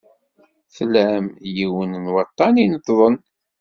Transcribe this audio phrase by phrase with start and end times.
[0.75, 1.25] Tlam
[1.55, 3.15] yiwen n waḍḍan ineṭṭḍen.